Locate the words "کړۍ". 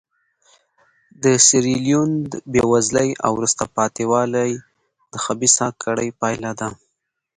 5.83-6.09